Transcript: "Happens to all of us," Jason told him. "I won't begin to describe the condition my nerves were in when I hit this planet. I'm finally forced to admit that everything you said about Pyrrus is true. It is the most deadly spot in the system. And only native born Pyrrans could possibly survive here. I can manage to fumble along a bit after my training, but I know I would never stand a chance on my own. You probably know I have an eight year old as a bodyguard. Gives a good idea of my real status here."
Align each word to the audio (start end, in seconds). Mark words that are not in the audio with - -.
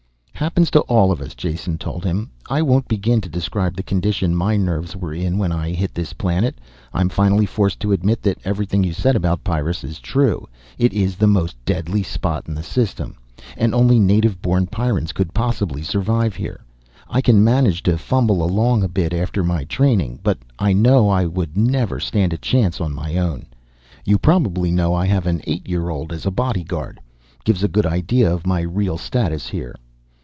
"Happens 0.41 0.71
to 0.71 0.79
all 0.81 1.11
of 1.11 1.21
us," 1.21 1.35
Jason 1.35 1.77
told 1.77 2.03
him. 2.03 2.31
"I 2.49 2.63
won't 2.63 2.87
begin 2.87 3.21
to 3.21 3.29
describe 3.29 3.75
the 3.75 3.83
condition 3.83 4.35
my 4.35 4.57
nerves 4.57 4.95
were 4.95 5.13
in 5.13 5.37
when 5.37 5.51
I 5.51 5.69
hit 5.69 5.93
this 5.93 6.13
planet. 6.13 6.59
I'm 6.95 7.09
finally 7.09 7.45
forced 7.45 7.79
to 7.81 7.91
admit 7.91 8.23
that 8.23 8.39
everything 8.43 8.83
you 8.83 8.91
said 8.91 9.15
about 9.15 9.43
Pyrrus 9.43 9.83
is 9.83 9.99
true. 9.99 10.47
It 10.79 10.93
is 10.93 11.15
the 11.15 11.27
most 11.27 11.55
deadly 11.63 12.01
spot 12.01 12.45
in 12.47 12.55
the 12.55 12.63
system. 12.63 13.17
And 13.55 13.75
only 13.75 13.99
native 13.99 14.41
born 14.41 14.65
Pyrrans 14.65 15.13
could 15.13 15.31
possibly 15.31 15.83
survive 15.83 16.35
here. 16.35 16.61
I 17.07 17.21
can 17.21 17.43
manage 17.43 17.83
to 17.83 17.99
fumble 17.99 18.43
along 18.43 18.81
a 18.81 18.87
bit 18.89 19.13
after 19.13 19.43
my 19.43 19.65
training, 19.65 20.21
but 20.23 20.39
I 20.57 20.73
know 20.73 21.07
I 21.07 21.27
would 21.27 21.55
never 21.55 21.99
stand 21.99 22.33
a 22.33 22.37
chance 22.37 22.81
on 22.81 22.95
my 22.95 23.15
own. 23.15 23.45
You 24.05 24.17
probably 24.17 24.71
know 24.71 24.95
I 24.95 25.05
have 25.05 25.27
an 25.27 25.41
eight 25.45 25.69
year 25.69 25.89
old 25.89 26.11
as 26.11 26.25
a 26.25 26.31
bodyguard. 26.31 26.99
Gives 27.43 27.61
a 27.63 27.67
good 27.67 27.85
idea 27.85 28.33
of 28.33 28.47
my 28.47 28.61
real 28.61 28.97
status 28.97 29.47
here." 29.49 29.75